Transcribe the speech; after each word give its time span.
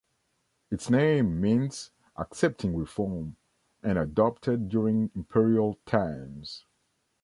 Its 0.71 0.89
name 0.89 1.39
means 1.39 1.91
"Accepting 2.17 2.75
Reform" 2.75 3.35
and 3.83 3.99
adopted 3.99 4.67
during 4.67 5.11
imperial 5.13 5.75
times. 5.85 6.65